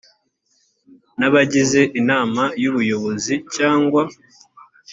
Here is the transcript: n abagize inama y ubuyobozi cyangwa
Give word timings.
n 1.19 1.21
abagize 1.27 1.81
inama 2.01 2.43
y 2.61 2.63
ubuyobozi 2.71 3.33
cyangwa 3.55 4.03